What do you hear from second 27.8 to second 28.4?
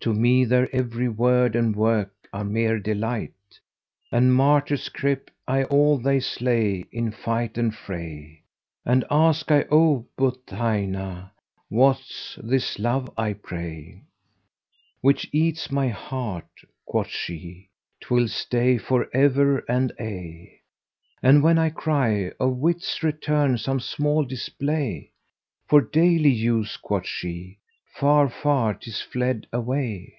'Far,